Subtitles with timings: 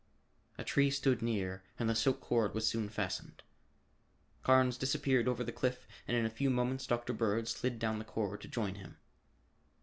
[0.57, 3.43] A tree stood near and the silk cord was soon fastened.
[4.41, 7.13] Carnes disappeared over the cliff and in a few moments Dr.
[7.13, 8.97] Bird slid down the cord to join him.